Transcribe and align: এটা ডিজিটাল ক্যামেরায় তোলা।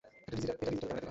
এটা 0.27 0.35
ডিজিটাল 0.37 0.55
ক্যামেরায় 0.57 0.79
তোলা। 0.81 0.97